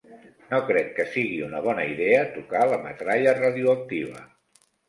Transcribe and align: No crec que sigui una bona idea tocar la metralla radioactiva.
No 0.53 0.59
crec 0.69 0.89
que 0.99 1.05
sigui 1.15 1.37
una 1.49 1.61
bona 1.67 1.85
idea 1.91 2.23
tocar 2.39 2.65
la 2.73 2.83
metralla 2.89 3.37
radioactiva. 3.45 4.27